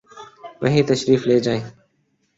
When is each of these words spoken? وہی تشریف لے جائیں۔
وہی 0.61 0.81
تشریف 0.89 1.21
لے 1.29 1.37
جائیں۔ 1.45 1.63